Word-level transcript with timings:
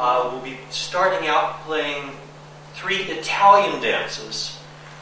uh, 0.00 0.30
will 0.32 0.40
be 0.40 0.56
starting 0.70 1.28
out 1.28 1.60
playing 1.60 2.10
three 2.72 3.02
Italian 3.02 3.82
dances 3.82 4.58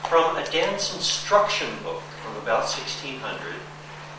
from 0.09 0.37
a 0.37 0.45
dance 0.51 0.93
instruction 0.93 1.69
book 1.85 2.03
from 2.21 2.37
about 2.43 2.63
1600. 2.63 3.55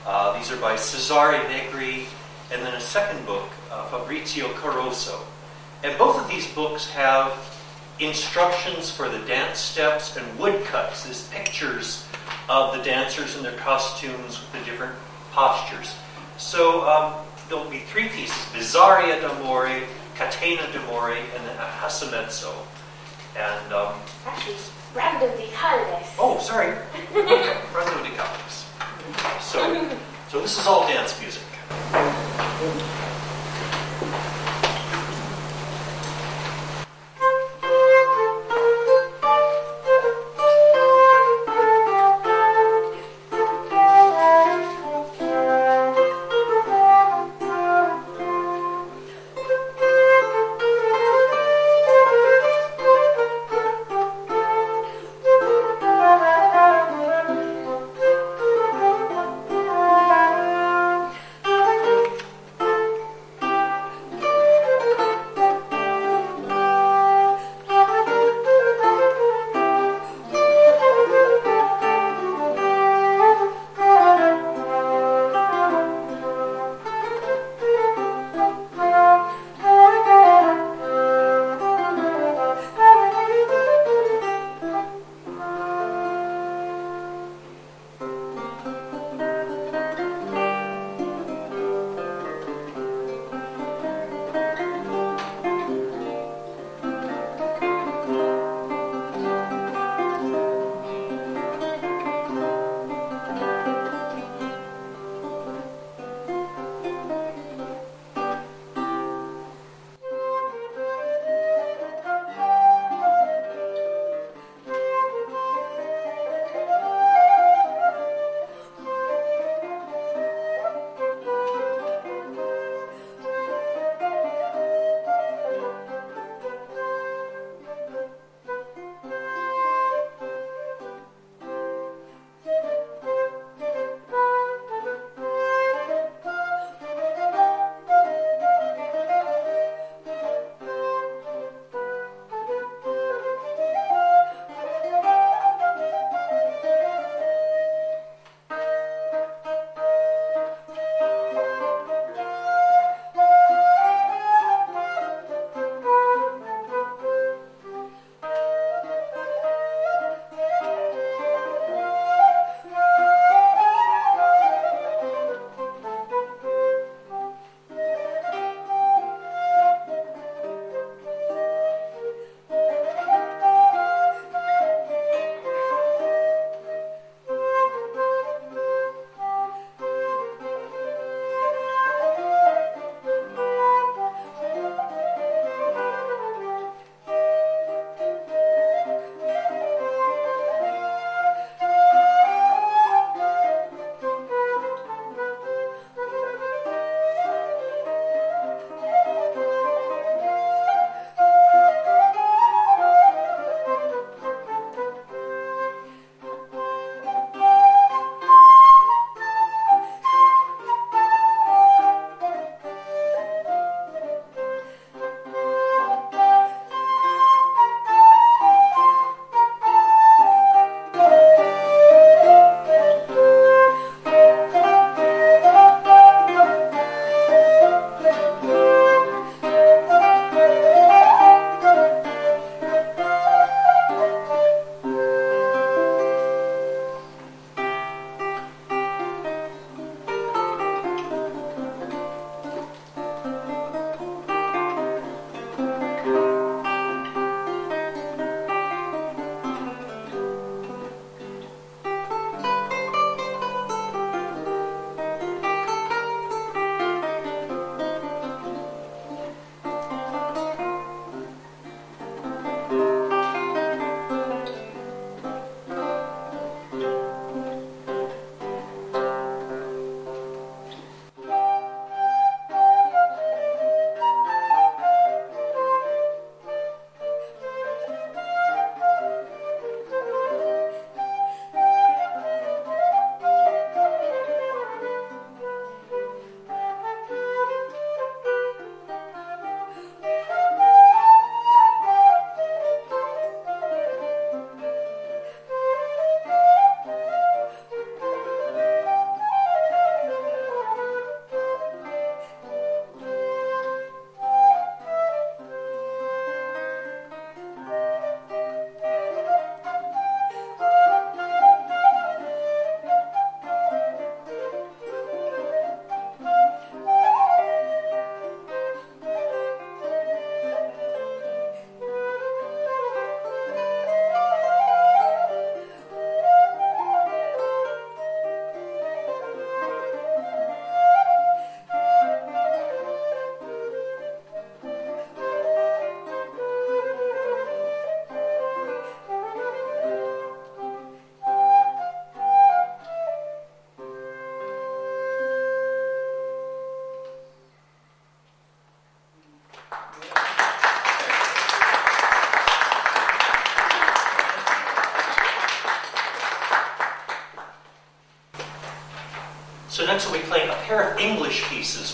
Uh, 0.05 0.38
these 0.38 0.50
are 0.50 0.55
by 0.55 0.78
Cesare 0.78 1.44
Negri, 1.50 2.05
and 2.54 2.62
then 2.62 2.73
a 2.76 2.79
second 2.79 3.26
book, 3.26 3.50
uh, 3.70 3.88
Fabrizio 3.88 4.47
Caroso. 4.54 5.20
And 5.84 5.97
both 5.97 6.18
of 6.18 6.29
these 6.29 6.47
books 6.54 6.88
have 6.91 7.34
instructions 8.00 8.89
for 8.89 9.09
the 9.09 9.20
dance 9.27 9.59
steps 9.59 10.16
and 10.16 10.39
woodcuts, 10.39 11.05
as 11.09 11.27
pictures 11.27 12.07
of 12.48 12.75
the 12.77 12.82
dancers 12.84 13.36
in 13.36 13.43
their 13.43 13.57
costumes 13.57 14.39
with 14.39 14.54
the 14.54 14.71
different 14.71 14.96
postures. 15.34 15.93
So 16.38 16.88
um, 16.88 17.16
there'll 17.50 17.70
be 17.70 17.80
three 17.80 18.07
pieces 18.07 18.38
Bizzaria 18.54 19.20
d'Amore, 19.20 19.84
Catena 20.20 20.70
d'Amore, 20.74 21.16
and 21.16 21.48
then. 21.48 21.56
And 23.38 23.73
um, 23.73 23.94
Actually, 24.26 24.55
Brando 24.94 25.38
di 25.38 25.48
Caldes. 25.55 26.14
Oh, 26.20 26.38
sorry. 26.40 26.76
Brando 27.72 28.04
di 28.04 28.12
Caldes. 28.18 28.66
So, 29.40 29.90
so 30.27 30.41
this 30.41 30.60
is 30.60 30.68
all 30.68 30.86
dance 30.88 31.18
music. 31.22 31.44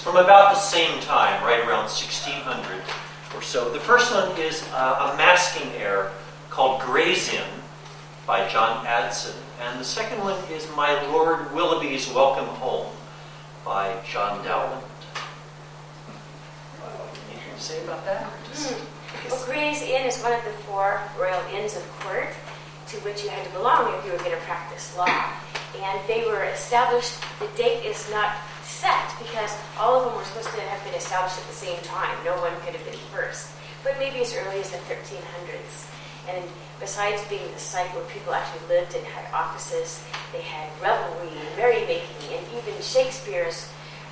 From 0.05 0.17
about 0.17 0.53
the 0.53 0.59
same 0.59 0.99
time, 0.99 1.43
right 1.43 1.61
around 1.61 1.89
1600 1.89 2.79
or 3.33 3.41
so. 3.41 3.73
The 3.73 3.79
first 3.79 4.13
one 4.13 4.39
is 4.39 4.61
uh, 4.71 5.11
a 5.11 5.17
masking 5.17 5.71
air 5.71 6.11
called 6.51 6.79
Gray's 6.83 7.33
Inn 7.33 7.49
by 8.27 8.47
John 8.47 8.85
Adson, 8.85 9.33
and 9.59 9.79
the 9.79 9.83
second 9.83 10.19
one 10.19 10.37
is 10.51 10.69
My 10.75 10.93
Lord 11.07 11.51
Willoughby's 11.55 12.07
Welcome 12.11 12.45
Home 12.45 12.93
by 13.65 13.95
John 14.07 14.45
Dowland. 14.45 14.83
Anything 17.31 17.55
to 17.55 17.59
say 17.59 17.83
about 17.83 18.05
that? 18.05 18.25
Hmm. 18.25 18.85
Well, 19.31 19.43
Gray's 19.47 19.81
Inn 19.81 20.05
is 20.05 20.21
one 20.21 20.33
of 20.33 20.43
the 20.43 20.51
four 20.51 21.01
royal 21.19 21.41
inns 21.51 21.75
of 21.75 21.81
court 22.01 22.29
to 22.89 22.97
which 22.97 23.23
you 23.23 23.31
had 23.31 23.43
to 23.43 23.51
belong 23.53 23.91
if 23.97 24.05
you 24.05 24.11
were 24.11 24.19
going 24.19 24.37
to 24.37 24.45
practice 24.45 24.95
law. 24.95 25.31
And 25.81 25.99
they 26.07 26.25
were 26.27 26.43
established, 26.43 27.15
the 27.39 27.47
date 27.57 27.83
is 27.83 28.07
not 28.11 28.35
because 29.19 29.51
all 29.79 29.97
of 30.00 30.06
them 30.06 30.15
were 30.15 30.23
supposed 30.25 30.50
to 30.53 30.62
have 30.62 30.83
been 30.83 30.94
established 30.95 31.38
at 31.39 31.47
the 31.47 31.53
same 31.56 31.77
time. 31.83 32.15
No 32.25 32.35
one 32.41 32.51
could 32.65 32.75
have 32.75 32.85
been 32.85 33.00
first. 33.13 33.51
But 33.83 33.97
maybe 34.00 34.19
as 34.21 34.33
early 34.35 34.59
as 34.59 34.71
the 34.71 34.77
1300s. 34.89 35.88
And 36.27 36.44
besides 36.79 37.21
being 37.29 37.45
the 37.53 37.59
site 37.59 37.88
where 37.94 38.03
people 38.06 38.33
actually 38.33 38.67
lived 38.67 38.95
and 38.95 39.06
had 39.06 39.31
offices, 39.33 40.03
they 40.33 40.41
had 40.41 40.69
revelry 40.81 41.29
and 41.29 41.47
merrymaking, 41.57 42.33
and 42.33 42.44
even 42.57 42.73
Shakespeare's 42.81 43.69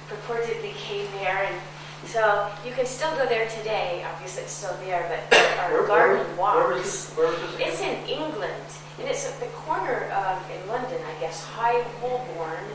purportedly 0.08 0.76
came 0.76 1.08
there. 1.20 1.44
And 1.50 1.60
so 2.06 2.52
you 2.66 2.72
can 2.74 2.86
still 2.86 3.10
go 3.18 3.26
there 3.26 3.48
today. 3.50 4.06
Obviously, 4.14 4.44
it's 4.44 4.52
still 4.54 4.76
there, 4.86 5.06
but 5.10 5.30
there 5.32 5.60
are 5.62 5.72
Where- 5.74 5.88
garden 5.88 6.28
where- 6.28 6.36
walks. 6.38 6.56
Where 6.68 6.78
this? 6.78 7.14
Where 7.16 7.32
this? 7.32 7.56
It's 7.60 7.82
in 7.82 7.96
England, 8.08 8.70
and 9.00 9.08
it's 9.08 9.26
at 9.28 9.40
the 9.40 9.48
corner 9.48 10.06
of, 10.14 10.38
in 10.52 10.68
London, 10.70 11.00
I 11.10 11.20
guess, 11.20 11.44
High 11.44 11.82
Holborn, 12.00 12.66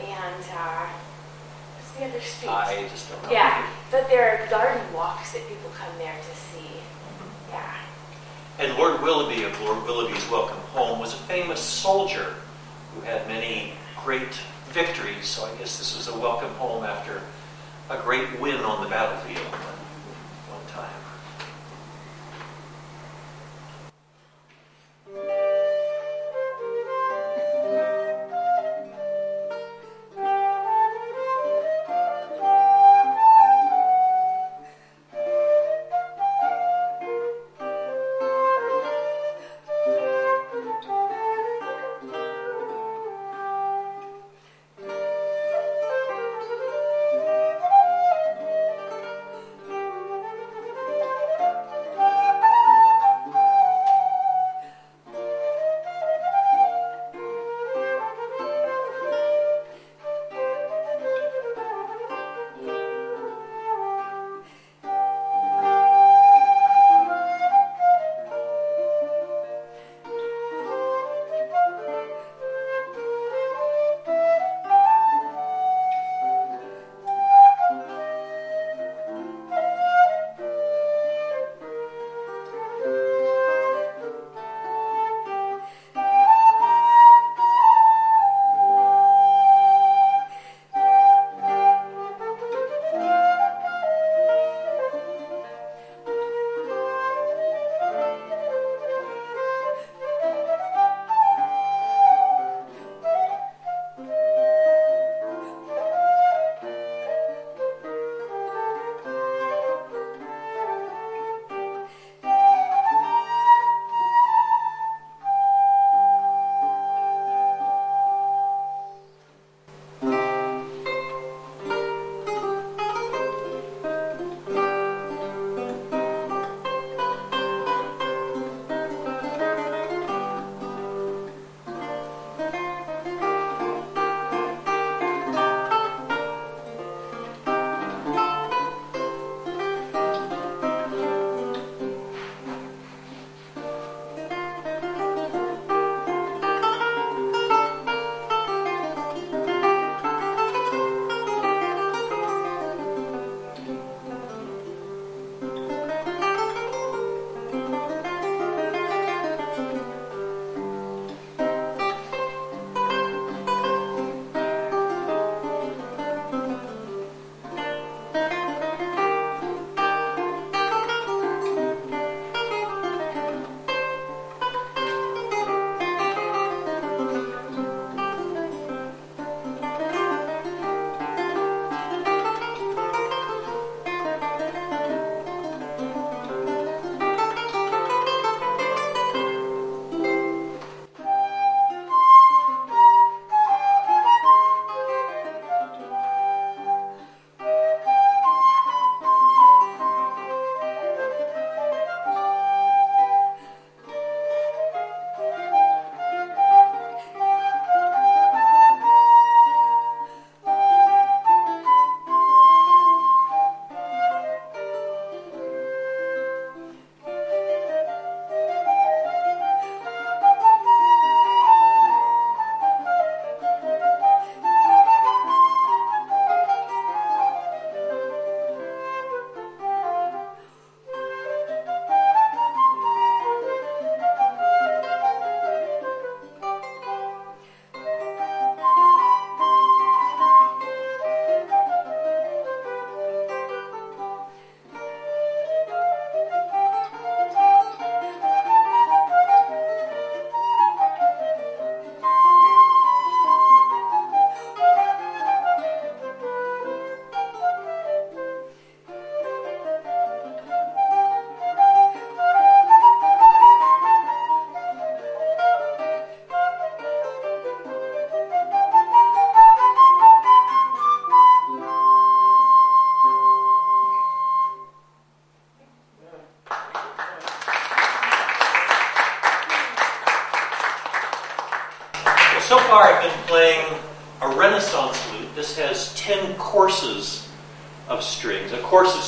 and 0.00 0.44
uh, 0.56 0.86
what's 2.00 2.40
the 2.40 2.48
other 2.48 2.66
street? 2.66 2.84
I 2.84 2.88
just 2.88 3.10
don't 3.10 3.22
know. 3.24 3.30
Yeah, 3.30 3.66
but 3.90 4.08
there 4.08 4.30
are 4.30 4.46
garden 4.48 4.82
walks 4.94 5.32
that 5.32 5.46
people 5.48 5.70
come 5.78 5.90
there 5.98 6.14
to 6.14 6.36
see. 6.36 6.66
Mm-hmm. 6.66 7.52
Yeah. 7.52 7.74
And 8.58 8.78
Lord 8.78 9.02
Willoughby 9.02 9.44
of 9.44 9.60
Lord 9.60 9.84
Willoughby's 9.84 10.28
Welcome 10.30 10.58
Home 10.72 10.98
was 10.98 11.14
a 11.14 11.18
famous 11.18 11.60
soldier 11.60 12.34
who 12.94 13.02
had 13.02 13.26
many 13.28 13.74
great 14.02 14.40
victories. 14.70 15.26
So 15.26 15.44
I 15.44 15.54
guess 15.56 15.78
this 15.78 15.96
was 15.96 16.08
a 16.08 16.18
welcome 16.18 16.50
home 16.54 16.84
after 16.84 17.20
a 17.90 17.98
great 17.98 18.40
win 18.40 18.60
on 18.60 18.82
the 18.84 18.90
battlefield 18.90 19.54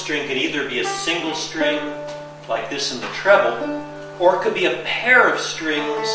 string 0.02 0.26
could 0.26 0.36
either 0.36 0.68
be 0.68 0.80
a 0.80 0.84
single 0.84 1.32
string, 1.32 1.78
like 2.48 2.68
this 2.68 2.92
in 2.92 3.00
the 3.00 3.06
treble, 3.08 3.86
or 4.18 4.34
it 4.34 4.42
could 4.42 4.52
be 4.52 4.64
a 4.64 4.82
pair 4.82 5.32
of 5.32 5.38
strings 5.38 6.08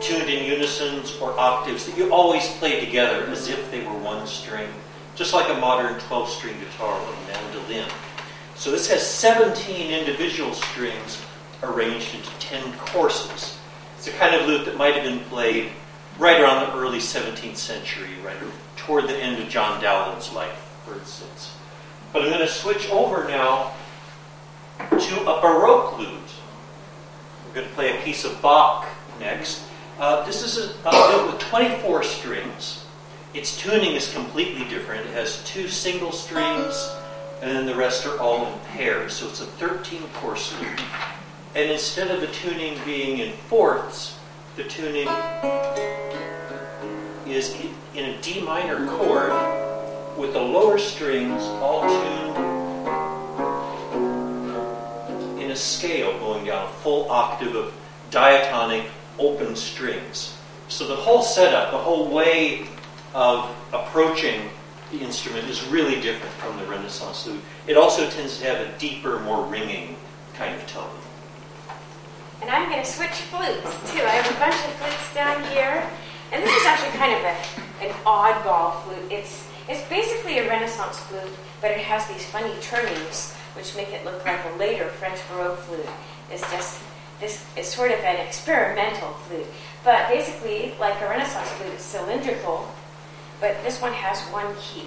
tuned 0.00 0.28
in 0.28 0.44
unisons 0.44 1.16
or 1.20 1.38
octaves 1.38 1.86
that 1.86 1.96
you 1.96 2.12
always 2.12 2.48
play 2.56 2.84
together 2.84 3.24
as 3.28 3.48
if 3.48 3.70
they 3.70 3.86
were 3.86 3.96
one 3.98 4.26
string, 4.26 4.68
just 5.14 5.32
like 5.32 5.48
a 5.56 5.60
modern 5.60 5.98
12 6.00 6.28
string 6.28 6.58
guitar 6.58 7.00
or 7.00 7.16
mandolin. 7.28 7.88
So 8.56 8.72
this 8.72 8.90
has 8.90 9.06
17 9.06 9.92
individual 9.92 10.52
strings 10.52 11.22
arranged 11.62 12.12
into 12.12 12.30
10 12.40 12.72
courses. 12.72 13.56
It's 13.98 14.08
a 14.08 14.12
kind 14.12 14.34
of 14.34 14.48
lute 14.48 14.64
that 14.64 14.76
might 14.76 14.94
have 14.94 15.04
been 15.04 15.20
played 15.26 15.70
right 16.18 16.40
around 16.40 16.66
the 16.66 16.76
early 16.76 16.98
17th 16.98 17.56
century, 17.56 18.10
right 18.24 18.36
toward 18.76 19.04
the 19.04 19.16
end 19.16 19.40
of 19.40 19.48
John 19.48 19.80
Dowland's 19.80 20.32
life, 20.32 20.58
for 20.84 20.94
instance. 20.94 21.56
But 22.14 22.22
I'm 22.22 22.28
going 22.28 22.46
to 22.46 22.46
switch 22.46 22.88
over 22.90 23.26
now 23.26 23.72
to 24.78 25.20
a 25.22 25.40
Baroque 25.40 25.98
lute. 25.98 26.08
We're 27.44 27.54
going 27.54 27.66
to 27.66 27.74
play 27.74 27.98
a 27.98 28.00
piece 28.02 28.24
of 28.24 28.40
Bach 28.40 28.86
next. 29.18 29.64
Uh, 29.98 30.24
this 30.24 30.44
is 30.44 30.56
a, 30.56 30.90
a 30.90 31.16
lute 31.16 31.32
with 31.32 31.40
24 31.40 32.04
strings. 32.04 32.84
Its 33.34 33.58
tuning 33.58 33.96
is 33.96 34.14
completely 34.14 34.64
different. 34.68 35.04
It 35.06 35.12
has 35.14 35.42
two 35.42 35.66
single 35.66 36.12
strings, 36.12 36.88
and 37.42 37.50
then 37.50 37.66
the 37.66 37.74
rest 37.74 38.06
are 38.06 38.16
all 38.20 38.46
in 38.46 38.60
pairs. 38.60 39.14
So 39.14 39.26
it's 39.26 39.40
a 39.40 39.46
13 39.46 40.00
course 40.14 40.54
lute. 40.60 40.82
And 41.56 41.68
instead 41.68 42.12
of 42.12 42.20
the 42.20 42.28
tuning 42.28 42.78
being 42.84 43.18
in 43.18 43.32
fourths, 43.32 44.16
the 44.54 44.62
tuning 44.62 45.08
is 47.26 47.56
in 47.96 48.04
a 48.04 48.22
D 48.22 48.40
minor 48.40 48.86
chord 48.86 49.63
with 50.16 50.32
the 50.32 50.40
lower 50.40 50.78
strings 50.78 51.42
all 51.60 51.82
tuned 51.82 52.36
in 55.42 55.50
a 55.50 55.56
scale 55.56 56.16
going 56.18 56.44
down 56.46 56.66
a 56.66 56.68
full 56.68 57.10
octave 57.10 57.54
of 57.56 57.74
diatonic 58.10 58.86
open 59.18 59.56
strings. 59.56 60.36
So 60.68 60.86
the 60.86 60.96
whole 60.96 61.22
setup, 61.22 61.72
the 61.72 61.78
whole 61.78 62.08
way 62.08 62.66
of 63.14 63.54
approaching 63.72 64.48
the 64.90 64.98
instrument 64.98 65.48
is 65.48 65.66
really 65.66 66.00
different 66.00 66.32
from 66.34 66.56
the 66.58 66.64
Renaissance 66.66 67.26
lute. 67.26 67.40
It 67.66 67.76
also 67.76 68.08
tends 68.08 68.38
to 68.38 68.44
have 68.46 68.60
a 68.60 68.78
deeper, 68.78 69.18
more 69.20 69.44
ringing 69.44 69.96
kind 70.34 70.54
of 70.54 70.66
tone. 70.66 70.90
And 72.40 72.50
I'm 72.50 72.68
going 72.68 72.82
to 72.82 72.88
switch 72.88 73.10
flutes 73.10 73.92
too. 73.92 74.02
I 74.02 74.10
have 74.20 74.36
a 74.36 74.38
bunch 74.38 74.54
of 74.54 74.72
flutes 74.74 75.14
down 75.14 75.42
here. 75.52 75.88
And 76.32 76.42
this 76.42 76.54
is 76.54 76.66
actually 76.66 76.96
kind 76.98 77.12
of 77.12 77.20
a, 77.22 77.84
an 77.84 77.92
oddball 78.04 78.82
flute. 78.82 79.10
It's, 79.10 79.48
it's 79.68 79.88
basically 79.88 80.38
a 80.38 80.48
Renaissance 80.48 80.98
flute, 81.00 81.32
but 81.60 81.70
it 81.70 81.78
has 81.78 82.06
these 82.08 82.24
funny 82.26 82.52
turnings, 82.60 83.34
which 83.54 83.74
make 83.76 83.88
it 83.88 84.04
look 84.04 84.24
like 84.24 84.40
a 84.44 84.58
later 84.58 84.88
French 84.88 85.18
Baroque 85.30 85.58
flute. 85.58 85.86
It's 86.30 86.42
just, 86.50 86.82
this 87.20 87.46
is 87.56 87.68
sort 87.68 87.90
of 87.90 87.98
an 88.00 88.16
experimental 88.26 89.12
flute. 89.24 89.46
But 89.82 90.08
basically, 90.08 90.74
like 90.78 91.00
a 91.00 91.08
Renaissance 91.08 91.48
flute, 91.50 91.72
it's 91.72 91.84
cylindrical, 91.84 92.68
but 93.40 93.62
this 93.62 93.80
one 93.80 93.92
has 93.92 94.20
one 94.32 94.54
key. 94.60 94.86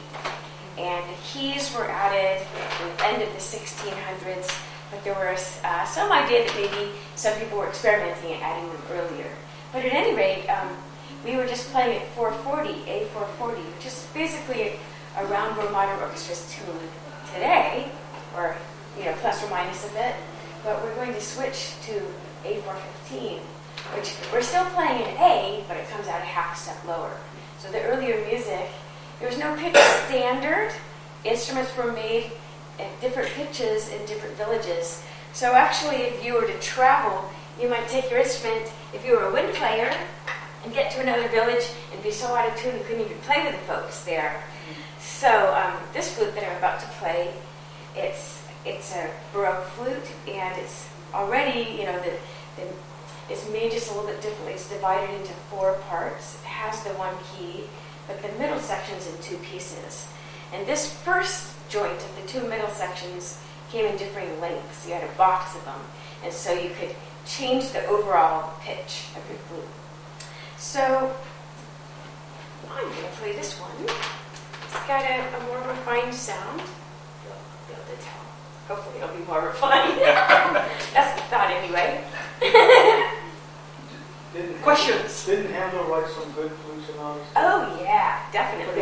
And 0.77 1.03
the 1.09 1.17
keys 1.23 1.73
were 1.75 1.89
added 1.89 2.45
at 2.45 2.97
the 2.97 3.05
end 3.05 3.23
of 3.23 3.29
the 3.29 3.39
1600s, 3.39 4.63
but 4.91 5.03
there 5.03 5.15
was 5.15 5.59
uh, 5.63 5.85
some 5.85 6.11
idea 6.11 6.45
that 6.45 6.55
maybe 6.55 6.91
some 7.15 7.37
people 7.39 7.57
were 7.57 7.67
experimenting 7.67 8.33
and 8.33 8.43
adding 8.43 8.69
them 8.69 8.81
earlier. 8.91 9.31
But 9.73 9.85
at 9.85 9.93
any 9.93 10.15
rate, 10.15 10.47
um, 10.47 10.69
we 11.27 11.35
were 11.35 11.45
just 11.45 11.69
playing 11.71 11.97
at 11.97 12.07
440, 12.15 12.89
A440, 12.89 13.57
which 13.75 13.85
is 13.85 14.07
basically 14.13 14.79
around 15.17 15.57
where 15.57 15.69
modern 15.71 15.99
orchestras 15.99 16.55
tune 16.55 16.79
today, 17.33 17.91
or 18.35 18.55
you 18.97 19.03
know, 19.03 19.13
plus 19.19 19.43
or 19.43 19.49
minus 19.49 19.85
a 19.89 19.93
bit. 19.93 20.15
But 20.63 20.81
we're 20.81 20.95
going 20.95 21.13
to 21.13 21.21
switch 21.21 21.73
to 21.83 22.01
A415, 22.45 23.39
which 23.93 24.15
we're 24.31 24.41
still 24.41 24.65
playing 24.67 25.01
in 25.01 25.17
A, 25.17 25.65
but 25.67 25.75
it 25.75 25.89
comes 25.89 26.07
out 26.07 26.21
a 26.21 26.25
half 26.25 26.57
step 26.57 26.77
lower. 26.87 27.17
So 27.59 27.69
the 27.71 27.83
earlier 27.83 28.25
music, 28.25 28.69
there 29.19 29.27
was 29.27 29.37
no 29.37 29.53
pitch 29.57 29.75
standard. 30.07 30.71
Instruments 31.25 31.75
were 31.75 31.91
made 31.91 32.31
at 32.79 33.01
different 33.01 33.29
pitches 33.31 33.89
in 33.89 34.05
different 34.05 34.35
villages. 34.37 35.03
So 35.33 35.53
actually, 35.55 35.97
if 35.97 36.23
you 36.23 36.35
were 36.35 36.45
to 36.47 36.57
travel, 36.59 37.29
you 37.61 37.69
might 37.69 37.87
take 37.89 38.09
your 38.09 38.19
instrument, 38.19 38.71
if 38.93 39.05
you 39.05 39.13
were 39.13 39.25
a 39.25 39.33
wind 39.33 39.53
player, 39.55 39.91
and 40.67 40.75
get 40.75 40.91
to 40.91 40.99
another 40.99 41.29
village 41.29 41.63
and 41.93 42.03
be 42.03 42.11
so 42.11 42.27
out 42.35 42.49
of 42.49 42.57
tune 42.57 42.77
you 42.77 42.83
couldn't 42.83 43.05
even 43.05 43.17
play 43.19 43.41
with 43.45 43.53
the 43.53 43.73
folks 43.73 44.03
there. 44.03 44.43
So 44.99 45.55
um, 45.55 45.77
this 45.93 46.13
flute 46.13 46.35
that 46.35 46.43
I'm 46.43 46.57
about 46.57 46.81
to 46.81 46.87
play, 46.99 47.31
it's 47.95 48.43
it's 48.65 48.93
a 48.93 49.09
baroque 49.31 49.63
flute, 49.67 50.11
and 50.27 50.57
it's 50.59 50.89
already 51.13 51.71
you 51.71 51.85
know 51.85 51.97
the, 51.99 52.11
the 52.57 52.67
it's 53.29 53.49
made 53.49 53.71
just 53.71 53.89
a 53.89 53.93
little 53.93 54.09
bit 54.09 54.21
differently. 54.21 54.53
It's 54.53 54.67
divided 54.67 55.09
into 55.15 55.31
four 55.49 55.73
parts. 55.87 56.35
It 56.35 56.47
has 56.47 56.83
the 56.83 56.89
one 56.99 57.15
key, 57.31 57.63
but 58.05 58.21
the 58.21 58.37
middle 58.37 58.59
section's 58.59 59.07
in 59.07 59.17
two 59.21 59.37
pieces. 59.37 60.05
And 60.53 60.67
this 60.67 60.91
first 60.91 61.55
joint 61.69 61.95
of 61.95 62.13
the 62.21 62.27
two 62.27 62.45
middle 62.45 62.69
sections 62.69 63.41
came 63.71 63.85
in 63.85 63.95
differing 63.95 64.41
lengths. 64.41 64.85
You 64.85 64.95
had 64.95 65.03
a 65.03 65.13
box 65.13 65.55
of 65.55 65.63
them, 65.63 65.79
and 66.25 66.33
so 66.33 66.51
you 66.51 66.71
could 66.77 66.93
change 67.25 67.69
the 67.71 67.85
overall 67.85 68.51
pitch 68.59 69.05
of 69.15 69.23
your 69.29 69.39
flute. 69.47 69.86
So 70.57 71.13
I'm 72.71 72.83
going 72.83 72.95
to 73.03 73.09
play 73.19 73.33
this 73.33 73.59
one. 73.59 73.71
It's 73.85 74.87
got 74.87 75.03
a, 75.05 75.37
a 75.37 75.43
more 75.47 75.59
refined 75.69 76.13
sound. 76.13 76.61
You'll 77.23 77.35
be 77.67 77.73
able 77.73 77.83
to 77.85 78.03
tell. 78.03 78.23
Hopefully 78.67 79.01
it'll 79.03 79.15
be 79.15 79.23
more 79.25 79.45
refined. 79.47 79.99
That's 80.93 81.19
the 81.21 81.27
thought 81.29 81.49
anyway. 81.51 82.03
Didn't 84.33 84.61
Questions? 84.61 85.25
Didn't 85.25 85.51
Handel 85.53 85.85
write 85.85 86.09
some 86.09 86.31
good 86.31 86.51
flutes 86.51 86.89
and 86.91 86.99
all? 86.99 87.17
oh 87.35 87.79
yeah, 87.83 88.19
definitely. 88.31 88.81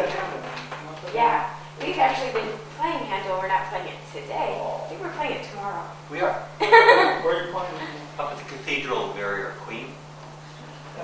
Yeah, 1.14 1.50
we've 1.82 1.98
actually 1.98 2.32
been 2.34 2.50
playing 2.78 3.04
Handel. 3.06 3.38
We're 3.40 3.48
not 3.48 3.66
playing 3.70 3.88
it 3.88 4.00
today. 4.12 4.60
I 4.60 4.88
think 4.90 5.02
we're 5.02 5.12
playing 5.14 5.40
it 5.40 5.44
tomorrow. 5.52 5.84
We 6.12 6.20
are 6.22 6.34
Where 6.58 7.44
are 7.44 7.46
you 7.46 7.52
playing? 7.54 7.74
up 8.18 8.32
at 8.32 8.38
the 8.38 8.44
Cathedral 8.46 9.10
of 9.12 9.16
Mary, 9.16 9.44
our 9.44 9.52
Queen. 9.52 9.88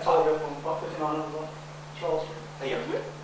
That's 0.01 0.09
all 0.09 0.23
good 0.23 0.41
from 0.41 0.65
up 0.65 0.81
in 0.81 0.99
honor 1.03 1.19
of 1.19 1.49
Charles 1.99 2.23
Street. 2.23 2.73
Uh, 2.73 2.81
yeah. 2.91 3.20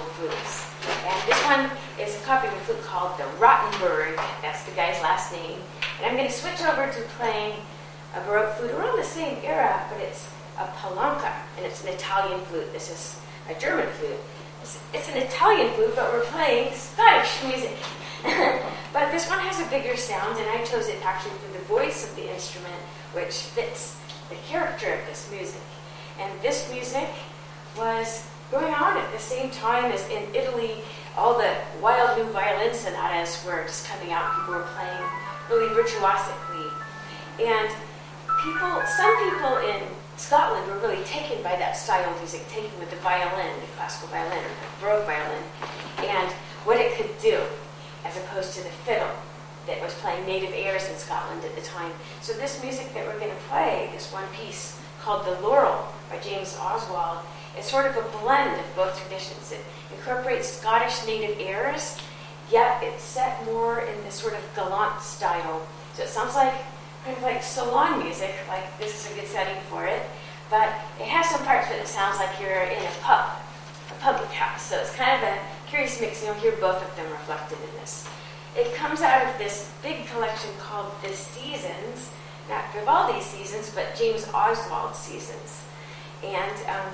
Flutes. 0.00 0.66
And 1.06 1.28
this 1.28 1.42
one 1.44 1.70
is 2.00 2.14
a 2.14 2.24
copy 2.24 2.48
of 2.48 2.54
a 2.54 2.60
flute 2.60 2.82
called 2.82 3.18
the 3.18 3.24
Rottenburgh. 3.38 4.16
That's 4.42 4.64
the 4.64 4.72
guy's 4.72 5.00
last 5.02 5.32
name. 5.32 5.58
And 5.98 6.06
I'm 6.06 6.16
going 6.16 6.28
to 6.28 6.32
switch 6.32 6.62
over 6.62 6.90
to 6.90 7.00
playing 7.18 7.54
a 8.14 8.20
Baroque 8.20 8.56
flute 8.56 8.72
around 8.72 8.98
the 8.98 9.04
same 9.04 9.38
era, 9.44 9.84
but 9.90 10.00
it's 10.00 10.28
a 10.58 10.64
palanca, 10.64 11.32
and 11.56 11.66
it's 11.66 11.82
an 11.84 11.88
Italian 11.88 12.40
flute. 12.42 12.72
This 12.72 12.90
is 12.90 13.20
a 13.48 13.58
German 13.60 13.88
flute. 13.92 14.20
It's, 14.62 14.78
it's 14.92 15.08
an 15.08 15.18
Italian 15.18 15.72
flute, 15.74 15.94
but 15.94 16.12
we're 16.12 16.24
playing 16.24 16.72
Scottish 16.74 17.42
music. 17.44 17.76
but 18.92 19.12
this 19.12 19.28
one 19.28 19.38
has 19.40 19.60
a 19.60 19.70
bigger 19.70 19.96
sound, 19.96 20.38
and 20.38 20.48
I 20.50 20.64
chose 20.64 20.88
it 20.88 21.04
actually 21.04 21.36
for 21.38 21.52
the 21.52 21.64
voice 21.64 22.08
of 22.08 22.16
the 22.16 22.32
instrument, 22.32 22.80
which 23.12 23.34
fits 23.34 23.96
the 24.28 24.36
character 24.46 24.92
of 24.92 25.06
this 25.06 25.30
music. 25.30 25.62
And 26.20 26.32
this 26.42 26.70
music 26.72 27.08
was 27.76 28.26
going 28.50 28.72
on 28.72 28.96
at 28.96 29.12
the 29.12 29.18
same 29.18 29.50
time 29.50 29.92
as 29.92 30.08
in 30.08 30.24
Italy, 30.34 30.82
all 31.16 31.36
the 31.36 31.54
wild 31.82 32.16
new 32.16 32.24
violin 32.32 32.72
sonatas 32.74 33.44
were 33.44 33.62
just 33.64 33.86
coming 33.86 34.12
out. 34.12 34.34
People 34.36 34.54
were 34.54 34.68
playing 34.74 35.04
really 35.50 35.74
virtuosically. 35.74 36.66
And 37.40 37.68
people, 38.42 38.82
some 38.96 39.30
people 39.30 39.56
in 39.58 39.82
Scotland 40.16 40.66
were 40.66 40.78
really 40.78 41.04
taken 41.04 41.42
by 41.42 41.56
that 41.56 41.76
style 41.76 42.10
of 42.10 42.18
music, 42.18 42.48
taken 42.48 42.76
with 42.78 42.90
the 42.90 42.96
violin, 42.96 43.52
the 43.60 43.66
classical 43.76 44.08
violin, 44.08 44.42
the 44.42 44.84
Baroque 44.84 45.06
violin, 45.06 45.42
and 45.98 46.32
what 46.64 46.78
it 46.78 46.96
could 46.96 47.10
do, 47.20 47.40
as 48.04 48.16
opposed 48.16 48.54
to 48.54 48.62
the 48.62 48.70
fiddle 48.84 49.10
that 49.66 49.80
was 49.82 49.94
playing 49.94 50.24
native 50.26 50.52
airs 50.54 50.88
in 50.88 50.96
Scotland 50.96 51.44
at 51.44 51.54
the 51.54 51.60
time. 51.60 51.92
So 52.22 52.32
this 52.32 52.62
music 52.62 52.92
that 52.94 53.06
we're 53.06 53.18
going 53.18 53.30
to 53.30 53.42
play, 53.48 53.90
this 53.92 54.12
one 54.12 54.24
piece 54.32 54.80
called 55.00 55.26
The 55.26 55.40
Laurel 55.46 55.92
by 56.10 56.18
James 56.18 56.56
Oswald, 56.58 57.18
is 57.56 57.64
sort 57.64 57.86
of 57.86 57.96
a 57.96 58.18
blend 58.18 58.58
of 58.58 58.66
both 58.74 59.00
traditions. 59.00 59.52
It 59.52 59.64
incorporates 59.96 60.48
Scottish 60.48 61.06
native 61.06 61.38
airs, 61.38 61.98
yet 62.50 62.82
it's 62.82 63.02
set 63.02 63.44
more 63.44 63.80
in 63.80 64.02
this 64.04 64.14
sort 64.14 64.34
of 64.34 64.40
galant 64.56 65.00
style. 65.00 65.66
So 65.94 66.02
it 66.02 66.08
sounds 66.08 66.34
like 66.34 66.54
kind 67.04 67.16
of 67.16 67.22
like 67.22 67.42
salon 67.42 68.02
music, 68.02 68.34
like 68.48 68.78
this 68.78 68.94
is 68.94 69.12
a 69.12 69.14
good 69.14 69.28
setting 69.28 69.60
for 69.70 69.86
it, 69.86 70.02
but 70.50 70.68
it 71.00 71.06
has 71.06 71.28
some 71.30 71.44
parts 71.44 71.68
that 71.68 71.78
it 71.78 71.88
sounds 71.88 72.18
like 72.18 72.40
you're 72.40 72.62
in 72.62 72.82
a 72.82 72.90
pub, 73.02 73.38
a 73.90 73.94
public 74.00 74.30
house. 74.30 74.62
So 74.62 74.76
it's 74.78 74.94
kind 74.94 75.22
of 75.22 75.28
a 75.28 75.38
curious 75.66 76.00
mix, 76.00 76.22
and 76.22 76.28
you'll 76.28 76.42
hear 76.42 76.60
both 76.60 76.82
of 76.82 76.96
them 76.96 77.10
reflected 77.10 77.58
in 77.58 77.80
this. 77.80 78.08
It 78.56 78.74
comes 78.74 79.02
out 79.02 79.26
of 79.26 79.38
this 79.38 79.72
big 79.82 80.06
collection 80.06 80.50
called 80.58 80.92
The 81.02 81.12
Seasons, 81.12 82.10
not 82.48 82.72
Vivaldi's 82.72 83.26
Seasons, 83.26 83.70
but 83.74 83.94
James 83.96 84.26
Oswald's 84.32 84.98
Seasons. 84.98 85.64
And 86.24 86.56
um, 86.66 86.92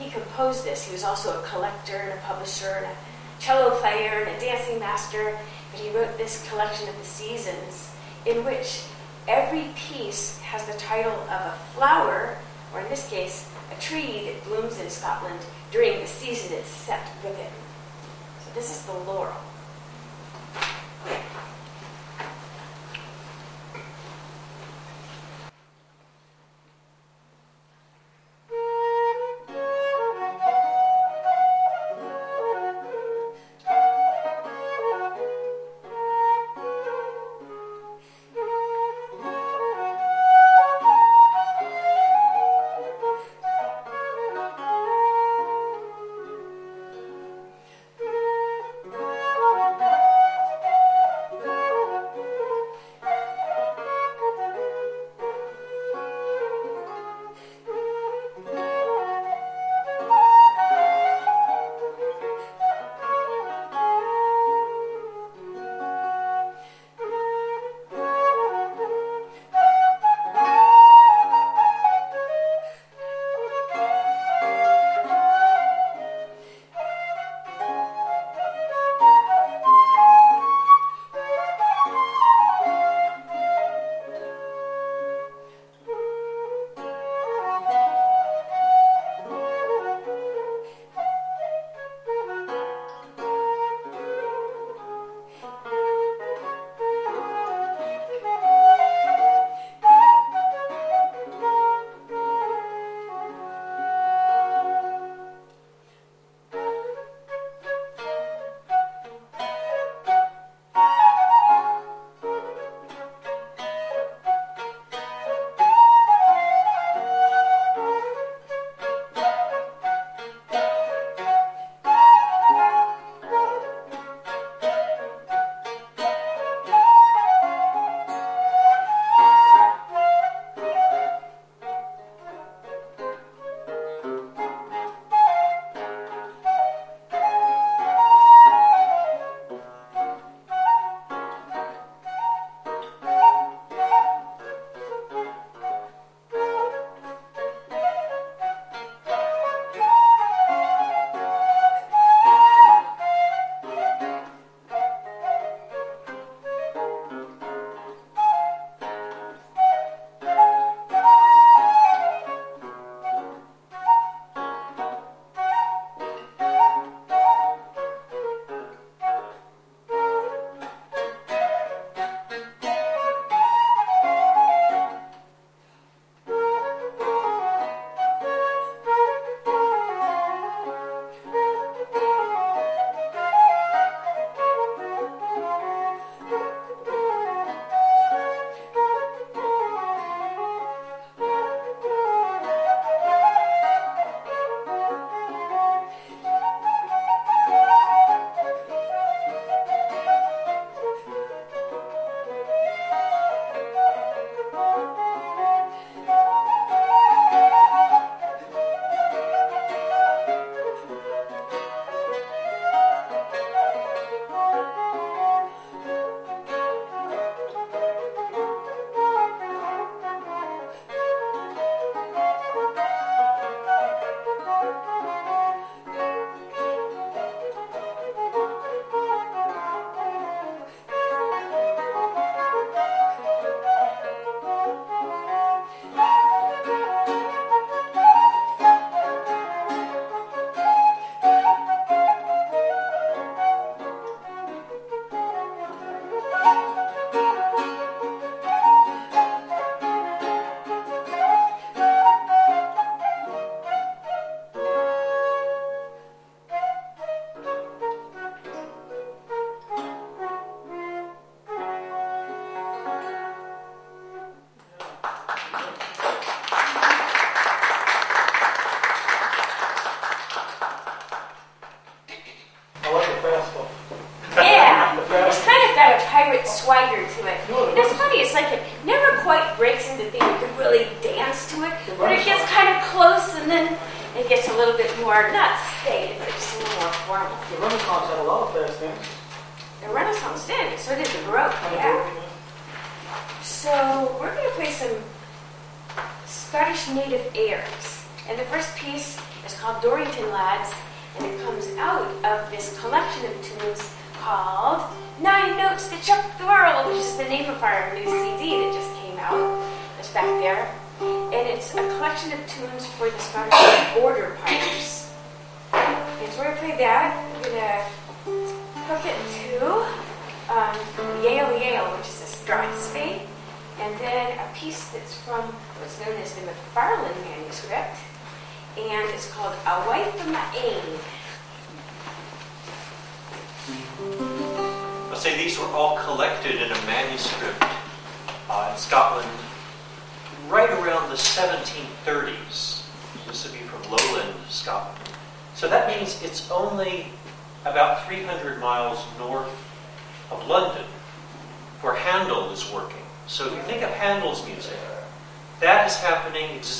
he 0.00 0.10
composed 0.10 0.64
this. 0.64 0.84
He 0.84 0.92
was 0.92 1.04
also 1.04 1.38
a 1.38 1.42
collector 1.46 1.96
and 1.96 2.12
a 2.12 2.22
publisher 2.22 2.74
and 2.78 2.86
a 2.86 2.96
cello 3.38 3.76
player 3.76 4.24
and 4.24 4.36
a 4.36 4.40
dancing 4.40 4.78
master, 4.78 5.36
but 5.70 5.80
he 5.80 5.90
wrote 5.90 6.16
this 6.16 6.48
collection 6.48 6.88
of 6.88 6.96
the 6.98 7.04
seasons 7.04 7.94
in 8.26 8.44
which 8.44 8.84
every 9.28 9.68
piece 9.76 10.38
has 10.38 10.64
the 10.66 10.72
title 10.78 11.12
of 11.12 11.40
a 11.40 11.58
flower, 11.74 12.36
or 12.74 12.80
in 12.80 12.88
this 12.88 13.08
case, 13.08 13.50
a 13.76 13.80
tree 13.80 14.24
that 14.24 14.44
blooms 14.44 14.80
in 14.80 14.88
Scotland 14.90 15.40
during 15.70 16.00
the 16.00 16.06
season 16.06 16.56
it's 16.56 16.68
set 16.68 17.06
within. 17.22 17.52
So 18.44 18.50
this 18.54 18.70
is 18.70 18.82
the 18.84 18.92
laurel. 18.92 19.36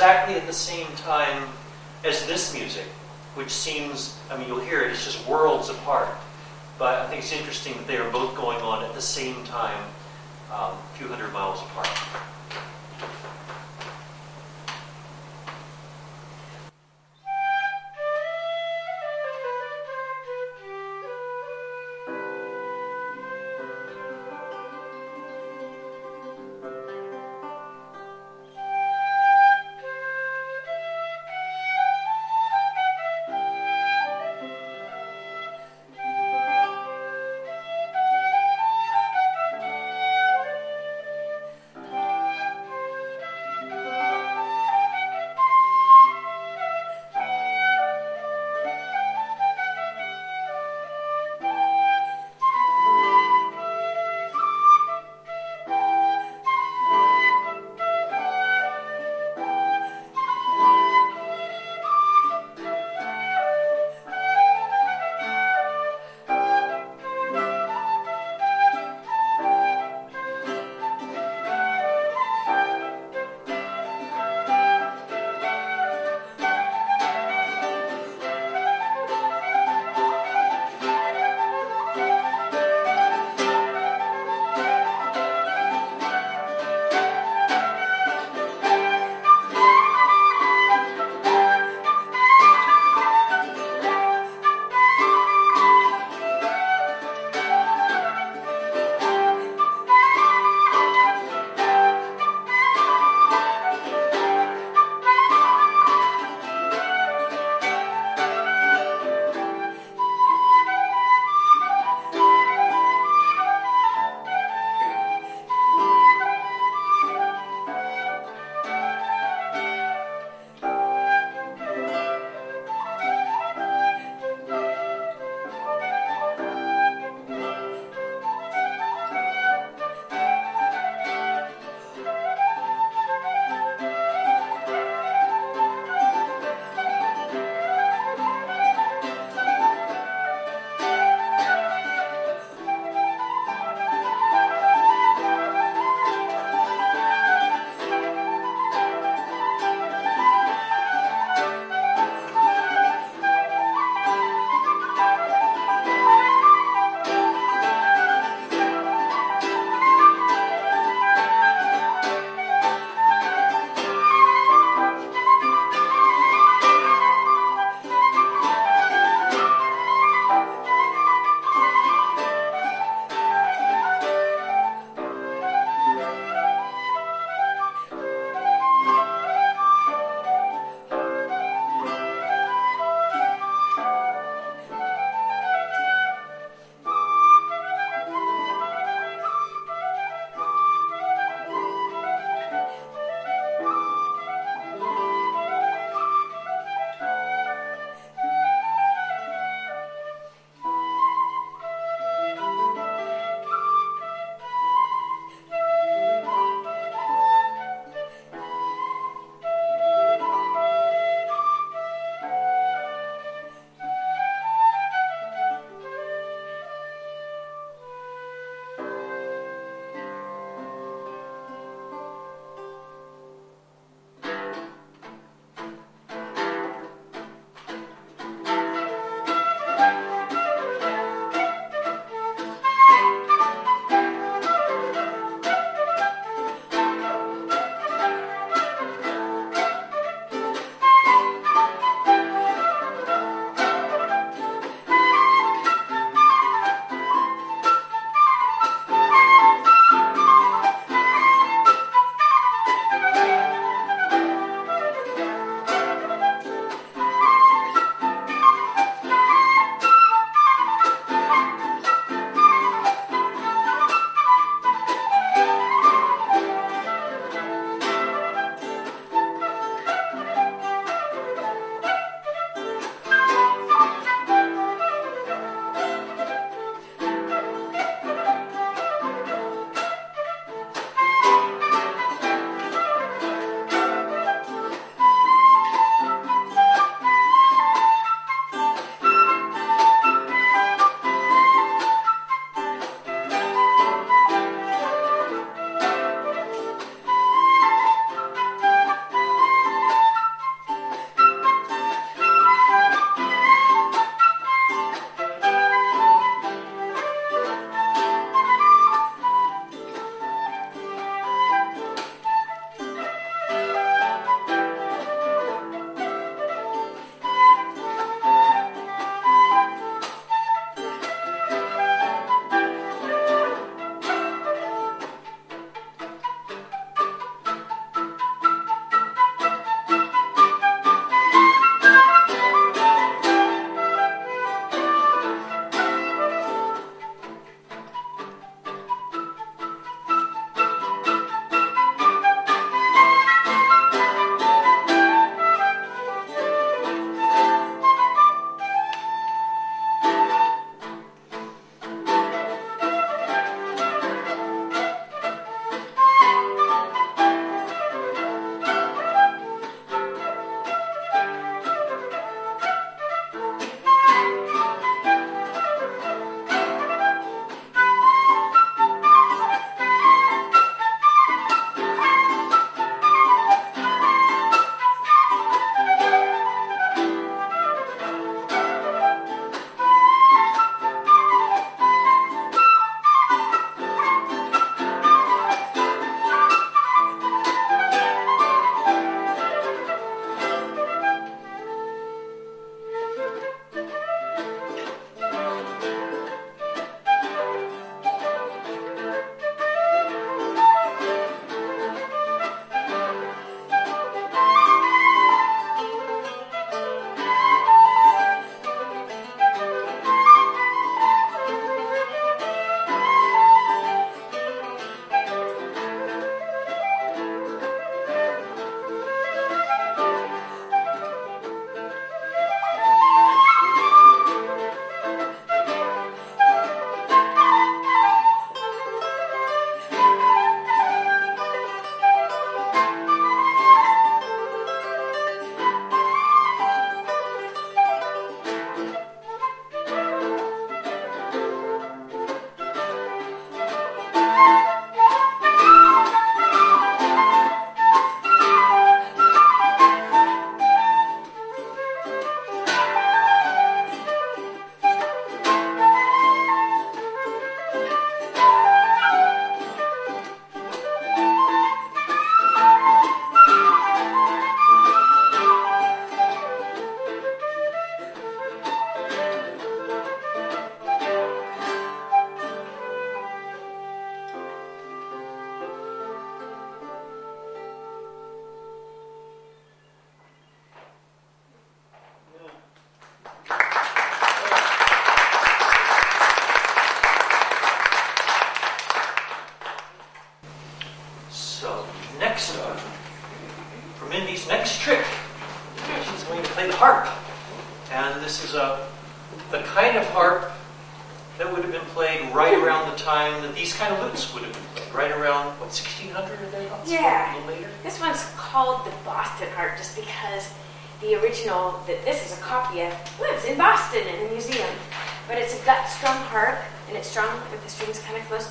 exactly 0.01 0.35
at 0.35 0.47
the 0.47 0.53
same 0.53 0.87
time 0.97 1.47
as 2.07 2.25
this 2.25 2.55
music, 2.55 2.87
which 3.35 3.51
seems, 3.51 4.19
I 4.31 4.39
mean, 4.39 4.49
you'll 4.49 4.59
hear 4.59 4.81
it, 4.81 4.93
it's 4.93 5.05
just 5.05 5.29
worlds 5.29 5.69
apart. 5.69 6.09
But 6.79 7.01
I 7.01 7.07
think 7.09 7.21
it's 7.21 7.35
interesting 7.35 7.75
that 7.75 7.87
they 7.87 7.99
are 7.99 8.11
both 8.11 8.35
going 8.35 8.63
on 8.63 8.83
at 8.83 8.95
the 8.95 9.03
same 9.03 9.45
time, 9.45 9.79
um, 10.51 10.73
a 10.73 10.97
few 10.97 11.07
hundred 11.07 11.35
miles 11.35 11.61
apart. 11.61 11.91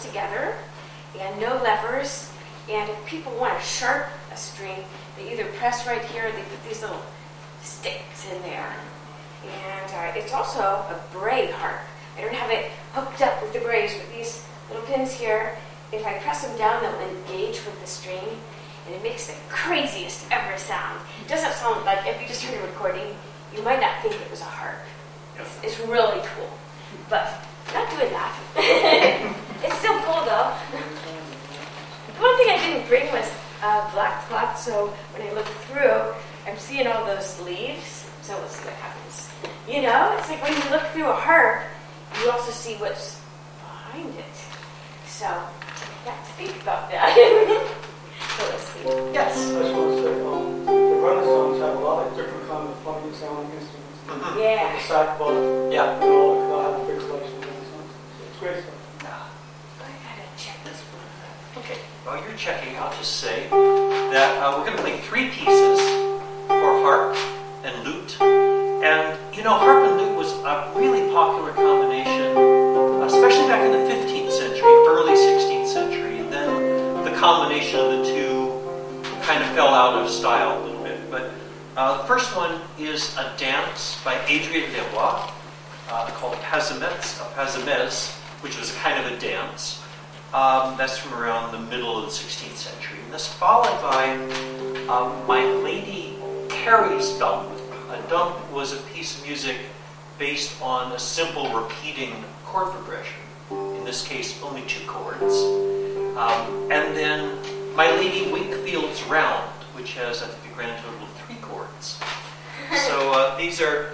Together, 0.10 0.56
and 1.20 1.40
no 1.40 1.56
levers. 1.64 2.32
And 2.70 2.90
if 2.90 3.06
people 3.06 3.34
want 3.40 3.58
to 3.58 3.66
sharp 3.66 4.08
a 4.32 4.38
string, 4.38 4.84
they 5.18 5.32
either 5.32 5.46
press 5.54 5.88
right 5.88 6.04
here 6.06 6.28
or 6.28 6.32
they 6.32 6.42
put 6.44 6.64
these 6.68 6.82
little 6.82 7.02
sticks 7.62 8.30
in 8.32 8.42
there. 8.42 8.74
And 9.44 9.94
uh, 9.94 10.12
it's 10.20 10.34
also 10.34 10.60
a 10.60 11.00
braid 11.12 11.52
harp. 11.52 11.82
I 12.18 12.22
don't 12.22 12.34
have 12.34 12.52
it 12.52 12.72
hooked 12.94 13.22
up 13.22 13.42
with 13.42 13.54
the 13.54 13.60
braids, 13.60 13.94
but 13.96 14.12
these 14.16 14.46
little 14.70 14.84
pins 14.84 15.12
here, 15.14 15.58
if 15.92 16.06
I 16.06 16.14
press 16.20 16.46
them 16.46 16.58
down, 16.58 16.84
they'll 16.84 17.10
engage 17.10 17.66
with 17.66 17.80
the 17.82 17.88
string, 17.88 18.28
and 18.86 18.96
it 18.96 19.02
makes 19.02 19.28
the 19.28 19.36
craziest 19.48 20.30
ever 20.32 20.58
sound. 20.58 21.00
It 21.22 21.30
doesn't 21.30 21.54
sound 21.54 21.86
like 21.86 22.06
if 22.06 22.22
you 22.22 22.28
just 22.28 22.44
heard 22.44 22.60
a 22.62 22.68
recording, 22.68 23.16
you 23.56 23.64
might 23.64 23.80
not 23.80 24.02
think 24.02 24.16
it 24.16 24.30
was 24.30 24.42
a 24.42 24.46
harp. 24.46 24.80
It's, 25.40 25.60
it's 25.64 25.80
really 25.88 26.22
cool, 26.36 26.50
but 27.10 27.42
not 27.74 27.90
doing 27.90 28.12
that. 28.12 29.36
it's 29.64 29.78
still 29.78 30.00
cool 30.02 30.24
though. 30.26 30.52
One 32.20 32.38
thing 32.38 32.50
I 32.50 32.58
didn't 32.66 32.88
bring 32.88 33.12
was 33.12 33.32
uh, 33.64 33.90
black 33.94 34.24
cloth, 34.28 34.60
so 34.60 34.88
when 35.14 35.28
I 35.28 35.32
look 35.34 35.46
through, 35.68 36.14
I'm 36.48 36.58
seeing 36.58 36.88
all 36.88 37.06
those 37.06 37.40
leaves. 37.42 38.10
So 38.22 38.38
let's 38.40 38.56
see 38.58 38.66
what 38.66 38.74
happens. 38.76 39.30
You 39.68 39.82
know, 39.84 40.16
it's 40.18 40.30
like 40.30 40.42
when 40.44 40.54
you 40.54 40.70
look 40.70 40.84
through 40.94 41.10
a 41.10 41.14
harp, 41.16 41.64
you 42.22 42.30
also 42.32 42.52
see 42.52 42.76
what's 42.76 43.22
behind 43.62 44.14
it. 44.16 44.36
So 45.08 45.26
you 45.26 46.12
have 46.12 46.26
to 46.28 46.34
think 46.34 46.62
about 46.62 46.90
that. 46.92 47.10
so 48.38 48.44
let's 48.50 48.64
see. 48.74 48.84
Yes. 49.14 49.34
I 49.38 49.62
just 49.64 49.76
want 49.76 49.96
to 49.96 50.04
say, 50.04 50.14
um, 50.26 50.66
the 50.66 50.98
Renaissance 51.02 51.60
had 51.60 51.76
a 51.76 51.80
lot 51.80 52.08
of 52.08 52.16
different 52.16 52.48
kind 52.50 52.68
of 52.70 52.76
funky 52.80 53.12
sounding 53.16 53.52
instruments. 53.58 54.00
Mhm. 54.08 54.40
Yeah. 54.40 54.76
The 54.76 54.82
sackbut, 54.94 55.72
Yeah. 55.74 55.92
and 55.96 56.04
all, 56.04 56.36
that. 56.50 56.60
I 56.60 56.72
have 56.72 56.82
a 56.82 56.86
big 56.86 57.00
collection 57.00 57.36
of 57.38 57.44
Renaissance. 57.46 57.92
It's 58.30 58.40
great 58.40 58.58
stuff. 58.64 58.76
I 59.00 59.04
gotta 59.04 59.26
check 59.26 59.39
this 60.70 60.82
one. 60.94 61.64
Okay, 61.64 61.80
while 62.06 62.22
you're 62.24 62.38
checking, 62.38 62.78
I'll 62.78 62.94
just 62.98 63.18
say 63.18 63.50
that 63.50 64.38
uh, 64.42 64.56
we're 64.58 64.66
going 64.66 64.78
to 64.78 64.84
play 64.84 65.00
three 65.02 65.30
pieces 65.30 65.80
for 66.48 66.72
harp 66.86 67.18
and 67.64 67.74
lute. 67.84 68.22
And, 68.22 69.18
you 69.36 69.44
know, 69.44 69.58
harp 69.58 69.90
and 69.90 69.98
lute 69.98 70.16
was 70.16 70.32
a 70.46 70.72
really 70.76 71.12
popular 71.12 71.52
combination, 71.54 72.38
especially 73.04 73.48
back 73.48 73.66
in 73.66 73.72
the 73.72 73.86
15th 73.92 74.32
century, 74.32 74.72
early 74.88 75.14
16th 75.14 75.68
century. 75.68 76.20
And 76.20 76.32
then 76.32 77.04
the 77.04 77.18
combination 77.18 77.80
of 77.80 77.92
the 77.92 78.04
two 78.06 78.60
kind 79.22 79.44
of 79.44 79.50
fell 79.52 79.74
out 79.74 80.02
of 80.02 80.10
style 80.10 80.62
a 80.62 80.66
little 80.66 80.84
bit. 80.84 81.00
But 81.12 81.32
uh, 81.76 82.02
the 82.02 82.08
first 82.08 82.36
one 82.36 82.62
is 82.78 83.16
a 83.18 83.34
dance 83.38 84.02
by 84.04 84.20
Adrian 84.28 84.72
Le 84.72 84.84
Roy 84.94 85.30
uh, 85.90 86.08
called 86.14 86.36
Pazamets, 86.38 87.20
uh, 87.20 87.26
Pazamez, 87.36 88.14
which 88.42 88.58
was 88.58 88.72
kind 88.76 89.04
of 89.04 89.12
a 89.12 89.20
dance. 89.20 89.84
Um, 90.34 90.78
that's 90.78 90.96
from 90.96 91.20
around 91.20 91.52
the 91.52 91.72
middle 91.72 91.98
of 91.98 92.06
the 92.06 92.12
16th 92.12 92.56
century. 92.56 93.00
And 93.04 93.12
that's 93.12 93.28
followed 93.28 93.82
by 93.82 94.14
um, 94.88 95.26
My 95.26 95.44
Lady 95.44 96.14
Carey's 96.50 97.18
Dump. 97.18 97.50
A 97.90 98.10
dump 98.10 98.52
was 98.52 98.74
a 98.74 98.78
piece 98.94 99.18
of 99.18 99.26
music 99.26 99.58
based 100.20 100.62
on 100.62 100.92
a 100.92 101.00
simple 101.00 101.52
repeating 101.60 102.14
chord 102.46 102.72
progression. 102.72 103.18
In 103.50 103.84
this 103.84 104.08
case, 104.08 104.40
only 104.44 104.62
two 104.68 104.86
chords. 104.86 105.34
Um, 106.16 106.72
and 106.72 106.96
then 106.96 107.36
My 107.76 107.90
Lady 107.90 108.32
Wakefield's 108.32 109.02
Round, 109.06 109.50
which 109.74 109.94
has, 109.94 110.22
I 110.22 110.28
think, 110.28 110.54
a 110.54 110.56
grand 110.56 110.84
total 110.86 111.08
of 111.08 111.12
three 111.26 111.38
chords. 111.42 112.00
So 112.88 113.12
uh, 113.14 113.36
these 113.36 113.60
are 113.62 113.94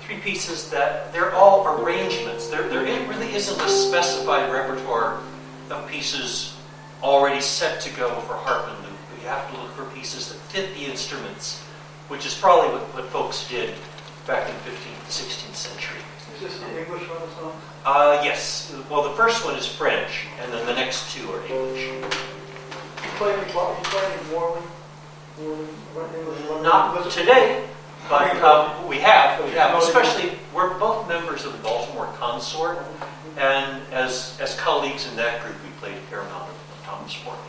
three 0.00 0.20
pieces 0.20 0.70
that 0.70 1.12
they're 1.12 1.34
all 1.34 1.68
arrangements. 1.68 2.46
There, 2.46 2.66
there 2.66 2.80
really 3.06 3.34
isn't 3.34 3.60
a 3.60 3.68
specified 3.68 4.50
repertoire 4.50 5.20
of 5.70 5.88
pieces 5.88 6.56
already 7.02 7.40
set 7.40 7.80
to 7.82 7.90
go 7.96 8.10
for 8.20 8.34
harp 8.34 8.68
and 8.68 8.84
lute. 8.84 8.98
But 9.10 9.22
you 9.22 9.28
have 9.28 9.50
to 9.50 9.60
look 9.60 9.72
for 9.72 9.84
pieces 9.94 10.28
that 10.32 10.38
fit 10.50 10.74
the 10.74 10.84
instruments, 10.84 11.60
which 12.08 12.26
is 12.26 12.34
probably 12.34 12.70
what, 12.70 12.82
what 12.94 13.04
folks 13.06 13.48
did 13.48 13.74
back 14.26 14.48
in 14.48 14.54
the 14.56 14.70
15th, 14.70 15.06
16th 15.08 15.54
century. 15.54 16.00
Is 16.34 16.42
this 16.42 16.58
the 16.58 16.78
English 16.78 17.08
Renaissance? 17.08 17.54
Uh, 17.84 18.20
yes. 18.24 18.74
Well, 18.90 19.02
the 19.02 19.14
first 19.14 19.44
one 19.44 19.54
is 19.56 19.66
French, 19.66 20.26
and 20.42 20.52
then 20.52 20.66
the 20.66 20.74
next 20.74 21.14
two 21.14 21.30
are 21.30 21.40
English. 21.46 21.86
You 21.86 23.10
play 23.16 23.32
any, 23.32 23.46
you 23.46 23.52
play 23.52 24.12
any 24.12 24.32
Morley? 24.32 24.62
Morley, 25.40 25.64
what 25.94 26.14
English 26.14 26.40
Renaissance? 26.40 26.62
Not 26.62 27.10
today, 27.10 27.64
but 28.08 28.36
um, 28.42 28.88
we 28.88 28.98
have. 28.98 29.42
We 29.44 29.52
have, 29.52 29.80
especially 29.80 30.32
we're 30.54 30.76
both 30.78 31.08
members 31.08 31.44
of 31.44 31.52
the 31.52 31.58
Baltimore 31.58 32.06
Consort, 32.18 32.78
and 33.36 33.82
as 33.92 34.38
as 34.40 34.58
colleagues 34.58 35.08
in 35.08 35.16
that 35.16 35.42
group, 35.42 35.56
we 35.62 35.70
played 35.80 35.96
a 35.96 36.00
fair 36.08 36.20
amount 36.20 36.48
of 36.50 36.56
Thomas 36.84 37.16
Morley. 37.24 37.40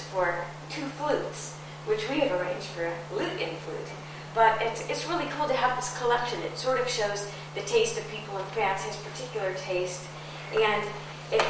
For 0.00 0.44
two 0.70 0.86
flutes, 0.86 1.54
which 1.86 2.08
we 2.08 2.20
have 2.20 2.40
arranged 2.40 2.66
for 2.66 2.90
lute 3.14 3.40
and 3.40 3.56
flute. 3.58 3.88
But 4.34 4.60
it's, 4.60 4.88
it's 4.88 5.06
really 5.08 5.26
cool 5.30 5.46
to 5.46 5.54
have 5.54 5.76
this 5.76 5.96
collection. 5.98 6.40
It 6.42 6.58
sort 6.58 6.80
of 6.80 6.88
shows 6.88 7.30
the 7.54 7.60
taste 7.62 7.98
of 7.98 8.08
people 8.10 8.36
in 8.38 8.44
France, 8.46 8.82
his 8.82 8.96
particular 8.96 9.54
taste. 9.54 10.04
And 10.54 10.82
it, 11.30 11.44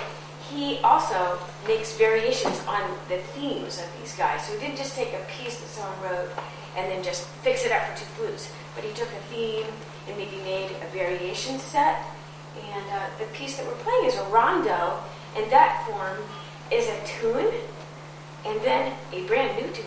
he 0.51 0.79
also 0.79 1.39
makes 1.67 1.97
variations 1.97 2.61
on 2.67 2.83
the 3.09 3.19
themes 3.33 3.79
of 3.79 3.89
these 3.99 4.15
guys. 4.17 4.45
So 4.47 4.53
he 4.53 4.61
didn't 4.61 4.77
just 4.77 4.95
take 4.95 5.15
a 5.15 5.25
piece 5.39 5.59
that 5.59 5.69
someone 5.69 5.99
wrote 6.03 6.31
and 6.77 6.91
then 6.91 7.03
just 7.03 7.27
fix 7.43 7.65
it 7.65 7.73
up 7.73 7.83
for 7.87 7.97
two 7.99 8.11
flutes, 8.17 8.53
but 8.75 8.85
he 8.85 8.93
took 8.93 9.09
a 9.09 9.23
theme 9.33 9.67
and 10.09 10.17
maybe 10.19 10.37
made 10.45 10.71
a 10.83 10.93
variation 10.93 11.59
set. 11.59 12.03
And 12.57 12.85
uh, 12.93 13.07
the 13.19 13.25
piece 13.33 13.57
that 13.57 13.67
we're 13.67 13.75
playing 13.75 14.07
is 14.07 14.17
a 14.17 14.25
rondo, 14.25 14.99
and 15.37 15.51
that 15.51 15.87
form 15.89 16.19
is 16.71 16.89
a 16.89 17.07
tune 17.07 17.53
and 18.47 18.61
then 18.63 18.93
a 19.13 19.27
brand 19.27 19.57
new 19.61 19.71
tune. 19.73 19.87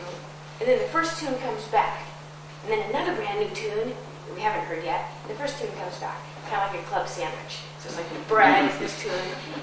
And 0.60 0.68
then 0.68 0.80
the 0.80 0.88
first 0.90 1.20
tune 1.20 1.38
comes 1.40 1.64
back. 1.66 2.02
And 2.64 2.72
then 2.72 2.90
another 2.90 3.16
brand 3.16 3.40
new 3.40 3.54
tune 3.54 3.90
that 3.90 4.36
we 4.36 4.42
haven't 4.42 4.66
heard 4.66 4.84
yet. 4.84 5.08
The 5.28 5.36
first 5.36 5.60
tune 5.60 5.72
comes 5.80 5.98
back, 6.00 6.18
kind 6.50 6.64
of 6.64 6.74
like 6.74 6.82
a 6.82 6.86
club 6.88 7.08
sandwich. 7.08 7.62
So 7.80 7.90
it's 7.90 7.98
like 7.98 8.10
the 8.10 8.20
bread 8.28 8.70
is 8.70 8.78
this 8.80 9.00
tune, 9.02 9.14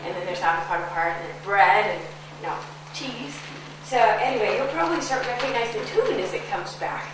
and 0.04 0.14
then 0.14 0.24
there's 0.24 0.40
avocado 0.40 0.84
part, 0.90 1.12
and 1.16 1.24
then 1.24 1.36
bread, 1.44 1.84
and 1.90 2.00
you 2.42 2.48
cheese. 2.94 3.36
So 3.84 3.98
anyway, 3.98 4.56
you'll 4.56 4.68
probably 4.68 5.00
start 5.00 5.26
recognizing 5.26 5.80
the 5.80 5.86
tune 5.88 6.20
as 6.20 6.32
it 6.32 6.46
comes 6.48 6.74
back. 6.76 7.10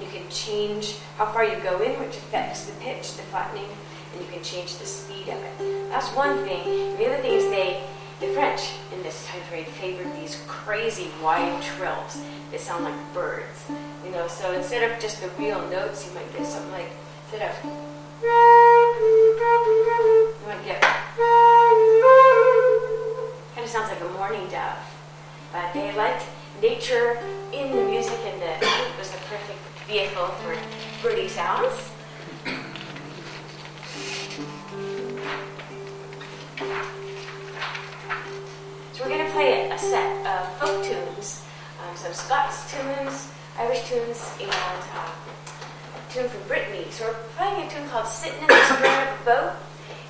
You 0.00 0.08
can 0.08 0.28
change 0.30 0.96
how 1.16 1.26
far 1.26 1.44
you 1.44 1.56
go 1.62 1.80
in, 1.82 1.98
which 2.00 2.16
affects 2.16 2.66
the 2.66 2.72
pitch, 2.80 3.16
the 3.16 3.22
flattening, 3.24 3.68
and 4.12 4.20
you 4.20 4.28
can 4.32 4.42
change 4.42 4.76
the 4.78 4.86
speed 4.86 5.28
of 5.28 5.38
it. 5.42 5.88
That's 5.90 6.08
one 6.08 6.38
thing. 6.44 6.96
The 6.96 7.06
other 7.06 7.22
thing 7.22 7.32
is 7.32 7.44
they, 7.44 7.82
the 8.20 8.28
French 8.28 8.72
in 8.94 9.02
this 9.02 9.26
time 9.26 9.40
period 9.48 9.66
favored 9.68 10.14
these 10.16 10.42
crazy 10.46 11.10
wide 11.22 11.62
trills 11.62 12.22
that 12.50 12.60
sound 12.60 12.84
like 12.84 13.14
birds. 13.14 13.64
You 14.04 14.10
know, 14.12 14.28
so 14.28 14.52
instead 14.52 14.90
of 14.90 15.00
just 15.00 15.20
the 15.20 15.28
real 15.38 15.60
notes, 15.68 16.06
you 16.06 16.14
might 16.14 16.30
get 16.36 16.46
something 16.46 16.72
like 16.72 16.90
instead 17.24 17.50
of 17.50 17.64
you 17.64 17.70
might 20.46 20.64
get 20.64 20.80
kind 23.54 23.64
of 23.64 23.70
sounds 23.70 23.88
like 23.88 24.00
a 24.00 24.12
mourning 24.18 24.48
dove. 24.48 24.78
But 25.52 25.72
they 25.74 25.94
liked 25.94 26.24
nature 26.62 27.18
in 27.52 27.74
the 27.74 27.84
music, 27.84 28.18
and 28.24 28.40
the 28.40 28.64
flute 28.64 28.96
was 28.96 29.10
the 29.10 29.18
perfect 29.28 29.58
vehicle 29.88 30.26
for 30.26 30.56
birdie 31.02 31.26
sounds. 31.26 31.90
So 38.92 39.02
we're 39.02 39.08
going 39.08 39.26
to 39.26 39.32
play 39.32 39.68
a 39.70 39.76
set 39.76 40.24
of 40.24 40.48
folk 40.58 40.84
tunes, 40.84 41.44
um, 41.82 41.96
some 41.96 42.12
Scots 42.12 42.70
tunes, 42.70 43.32
Irish 43.58 43.82
tunes, 43.88 44.30
and 44.40 44.50
um, 44.50 45.10
a 45.96 46.12
tune 46.12 46.28
from 46.28 46.46
Brittany. 46.46 46.86
So 46.90 47.08
we're 47.08 47.14
playing 47.36 47.66
a 47.66 47.70
tune 47.70 47.88
called 47.88 48.06
"Sitting 48.06 48.40
in 48.40 48.46
the 48.46 48.54
a 48.54 49.24
Boat," 49.24 49.54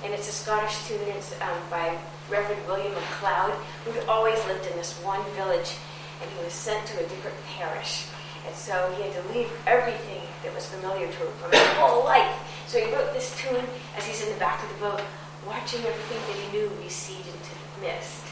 and 0.04 0.12
it's 0.12 0.28
a 0.28 0.32
Scottish 0.32 0.86
tune. 0.86 1.00
It's 1.16 1.32
um, 1.40 1.56
by 1.70 1.96
Reverend 2.28 2.60
William 2.66 2.92
MacLeod, 2.92 3.54
who'd 3.84 4.04
always 4.06 4.36
lived 4.46 4.66
in 4.66 4.76
this 4.76 4.92
one 5.02 5.24
village, 5.34 5.76
and 6.22 6.30
he 6.30 6.44
was 6.44 6.52
sent 6.54 6.86
to 6.86 6.98
a 6.98 7.08
different 7.08 7.36
parish. 7.58 8.06
And 8.46 8.54
so 8.54 8.92
he 8.96 9.02
had 9.02 9.12
to 9.12 9.22
leave 9.32 9.50
everything 9.66 10.22
that 10.42 10.54
was 10.54 10.66
familiar 10.66 11.06
to 11.06 11.18
him 11.18 11.32
from 11.38 11.50
his 11.52 11.66
whole 11.78 12.04
life. 12.04 12.32
So 12.66 12.78
he 12.78 12.92
wrote 12.92 13.12
this 13.12 13.36
tune 13.36 13.66
as 13.96 14.06
he's 14.06 14.22
in 14.26 14.32
the 14.32 14.38
back 14.38 14.62
of 14.62 14.68
the 14.70 14.80
boat, 14.80 15.02
watching 15.46 15.80
everything 15.84 16.18
that 16.26 16.36
he 16.38 16.46
knew 16.56 16.70
recede 16.82 17.26
into 17.26 17.52
the 17.54 17.86
mist. 17.86 18.24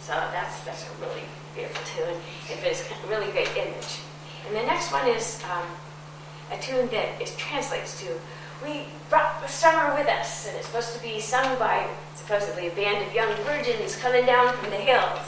So 0.00 0.12
that's 0.12 0.60
that's 0.60 0.86
a 0.86 0.90
really 1.00 1.22
beautiful 1.54 1.82
tune. 1.84 2.14
It 2.50 2.62
is 2.64 2.86
a 3.04 3.08
really 3.08 3.30
great 3.32 3.50
image. 3.56 3.98
And 4.46 4.54
the 4.54 4.62
next 4.62 4.92
one 4.92 5.08
is 5.08 5.42
um, 5.50 5.66
a 6.52 6.62
tune 6.62 6.86
that 6.88 7.20
is 7.20 7.34
translates 7.36 7.98
to 8.02 8.14
"We 8.62 8.86
brought 9.10 9.42
the 9.42 9.48
summer 9.48 9.94
with 9.96 10.06
us," 10.06 10.46
and 10.46 10.56
it's 10.56 10.66
supposed 10.66 10.94
to 10.94 11.02
be 11.02 11.18
sung 11.18 11.58
by 11.58 11.88
supposedly 12.14 12.68
a 12.68 12.70
band 12.70 13.04
of 13.04 13.12
young 13.12 13.34
virgins 13.42 13.96
coming 13.96 14.26
down 14.26 14.54
from 14.54 14.70
the 14.70 14.76
hills. 14.76 15.26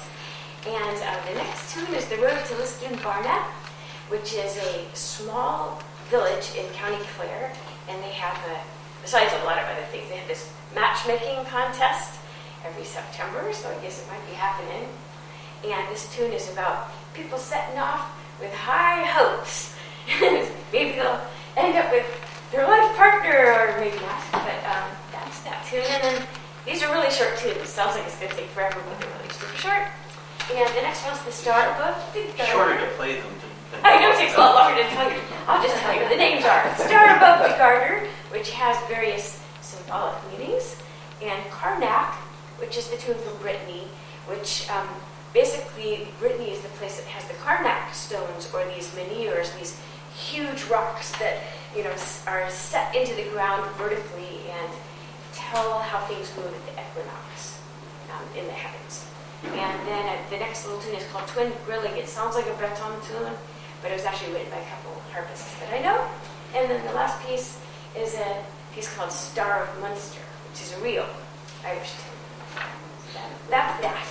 And 0.67 0.97
uh, 0.97 1.17
the 1.29 1.35
next 1.35 1.73
tune 1.75 1.95
is 1.95 2.07
"The 2.09 2.17
Road 2.17 2.45
to 2.47 2.55
Lisdoonvarna," 2.55 3.45
which 4.09 4.35
is 4.35 4.57
a 4.57 4.87
small 4.95 5.83
village 6.11 6.55
in 6.57 6.67
County 6.73 7.03
Clare, 7.17 7.53
and 7.89 8.03
they 8.03 8.13
have 8.13 8.37
a 8.51 8.59
besides 9.03 9.33
a 9.41 9.45
lot 9.45 9.59
of 9.59 9.65
other 9.65 9.87
things, 9.91 10.09
they 10.11 10.17
have 10.17 10.29
this 10.29 10.53
matchmaking 10.75 11.45
contest 11.47 12.21
every 12.67 12.85
September, 12.85 13.53
so 13.53 13.71
I 13.71 13.81
guess 13.83 14.03
it 14.03 14.09
might 14.11 14.25
be 14.29 14.35
happening. 14.35 14.89
And 15.65 15.89
this 15.91 16.13
tune 16.15 16.33
is 16.33 16.53
about 16.53 16.91
people 17.15 17.39
setting 17.39 17.79
off 17.79 18.11
with 18.41 18.53
high 18.53 19.05
hopes. 19.05 19.75
maybe 20.73 20.97
they'll 20.97 21.21
end 21.57 21.77
up 21.77 21.91
with 21.91 22.07
their 22.53 22.67
life 22.67 22.97
partner, 22.97 23.53
or 23.53 23.81
maybe 23.81 23.97
not. 23.97 24.23
But 24.33 24.61
um, 24.69 24.89
that's 25.13 25.41
that 25.43 25.65
tune. 25.67 25.85
And 25.89 26.03
then 26.03 26.27
these 26.67 26.83
are 26.83 26.93
really 26.93 27.11
short 27.11 27.37
tunes. 27.39 27.69
Sounds 27.69 27.97
like 27.97 28.05
it's 28.05 28.19
going 28.19 28.31
to 28.31 28.37
take 28.37 28.49
forever, 28.51 28.77
but 28.77 29.01
they're 29.01 29.11
really 29.19 29.33
super 29.33 29.57
short. 29.57 29.89
And 30.51 30.69
the 30.75 30.81
next 30.81 31.05
one's 31.05 31.23
the 31.25 31.33
Star 31.33 31.77
Book. 31.77 31.97
Shorter 32.47 32.81
to 32.81 32.87
play 32.97 33.21
them 33.21 33.29
than. 33.73 33.85
I 33.85 34.01
know 34.01 34.11
it 34.11 34.17
takes 34.17 34.35
a 34.35 34.39
lot 34.39 34.55
longer 34.55 34.83
to 34.83 34.89
tell 34.89 35.11
you. 35.11 35.21
I'll 35.47 35.63
just 35.63 35.77
tell 35.77 35.95
you 35.95 36.01
what 36.01 36.09
the 36.11 36.17
names 36.17 36.45
are. 36.45 36.75
Star 36.77 37.17
Above 37.17 37.51
the 37.51 37.55
Garter, 37.59 38.07
which 38.31 38.51
has 38.53 38.77
various 38.89 39.43
symbolic 39.61 40.17
meanings, 40.33 40.77
and 41.23 41.45
Carnac, 41.51 42.15
which 42.59 42.79
is 42.79 42.89
the 42.89 42.97
tune 42.97 43.19
from 43.19 43.37
Brittany, 43.39 43.85
which 44.27 44.69
um, 44.71 44.89
basically 45.35 46.09
Brittany 46.19 46.51
is 46.51 46.63
the 46.63 46.69
place 46.81 46.97
that 46.99 47.07
has 47.09 47.29
the 47.29 47.35
Carnac 47.35 47.93
stones 47.93 48.51
or 48.55 48.65
these 48.75 48.95
menhirs, 48.95 49.53
these 49.53 49.79
huge 50.17 50.65
rocks 50.65 51.13
that 51.19 51.43
you 51.77 51.85
know 51.85 51.93
are 52.27 52.49
set 52.49 52.95
into 52.97 53.15
the 53.15 53.29
ground 53.31 53.69
vertically 53.77 54.49
and 54.49 54.73
tell 55.33 55.81
how 55.81 56.01
things 56.07 56.33
move 56.37 56.47
at 56.47 56.67
the 56.67 56.73
equinox 56.73 57.61
um, 58.17 58.25
in 58.37 58.47
the 58.47 58.53
heavens. 58.53 59.08
And 59.45 59.87
then 59.87 60.19
the 60.31 60.37
next 60.37 60.67
little 60.67 60.81
tune 60.81 60.97
is 60.97 61.07
called 61.13 61.29
Twin 61.29 61.53
Grilling. 61.65 61.97
It 61.97 62.09
sounds 62.09 62.35
like 62.35 62.47
a 62.47 62.55
Breton 62.55 63.01
tune, 63.03 63.33
but 63.83 63.91
it 63.91 63.95
was 63.95 64.05
actually 64.05 64.33
written 64.33 64.51
by 64.51 64.59
a 64.59 64.67
couple 64.67 64.93
of 64.93 65.13
harpists 65.13 65.55
that 65.61 65.73
I 65.73 65.81
know. 65.81 66.05
And 66.55 66.71
then 66.71 66.85
the 66.87 66.93
last 66.93 67.25
piece 67.25 67.61
is 67.97 68.15
a 68.15 68.45
piece 68.75 68.93
called 68.97 69.13
Star 69.13 69.65
of 69.65 69.81
Munster, 69.81 70.21
which 70.51 70.63
is 70.63 70.75
a 70.75 70.81
real 70.81 71.07
Irish 71.65 71.93
tune. 71.93 72.19
That's 73.51 73.81
that. 73.83 74.07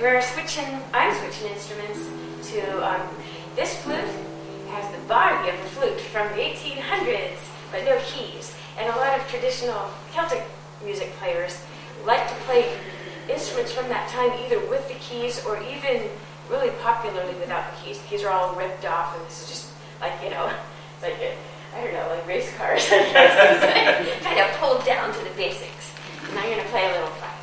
We're 0.00 0.20
switching, 0.20 0.80
I'm 0.92 1.14
switching 1.18 1.52
instruments 1.52 2.08
to, 2.50 2.86
um, 2.86 3.08
this 3.56 3.76
flute 3.82 4.08
has 4.70 4.90
the 4.92 5.06
body 5.06 5.50
of 5.50 5.56
the 5.62 5.68
flute 5.70 6.00
from 6.00 6.28
the 6.28 6.42
1800s, 6.42 7.38
but 7.70 7.84
no 7.84 7.98
keys. 8.04 8.54
And 8.78 8.92
a 8.92 8.96
lot 8.96 9.18
of 9.18 9.26
traditional 9.28 9.90
Celtic 10.12 10.44
music 10.84 11.12
players 11.18 11.62
like 12.04 12.28
to 12.28 12.34
play 12.46 12.76
instruments 13.28 13.72
from 13.72 13.88
that 13.88 14.08
time, 14.08 14.30
either 14.44 14.60
with 14.68 14.86
the 14.88 14.94
keys 14.94 15.44
or 15.44 15.60
even 15.62 16.08
really 16.50 16.70
popularly 16.82 17.34
without 17.40 17.64
the 17.70 17.82
keys. 17.82 17.98
The 18.00 18.08
keys 18.08 18.22
are 18.22 18.30
all 18.30 18.54
ripped 18.54 18.84
off, 18.84 19.16
and 19.16 19.26
this 19.26 19.42
is 19.42 19.48
just 19.48 19.72
like, 20.00 20.12
you 20.22 20.30
know, 20.30 20.46
like, 21.02 21.18
a, 21.20 21.36
I 21.76 21.84
don't 21.84 21.94
know, 21.94 22.08
like 22.10 22.26
race 22.26 22.52
cars. 22.56 22.88
kind 22.88 24.40
of 24.40 24.50
pulled 24.58 24.84
down 24.84 25.12
to 25.12 25.18
the 25.24 25.34
basics. 25.36 25.92
And 26.30 26.38
I'm 26.38 26.46
going 26.46 26.60
to 26.62 26.70
play 26.70 26.84
a 26.86 26.92
little 26.92 27.08
fun. 27.20 27.33